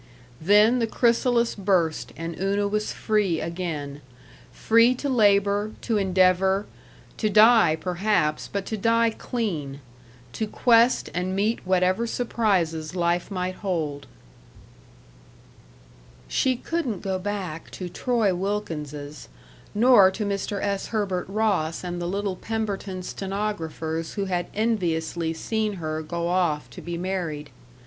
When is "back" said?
17.19-17.69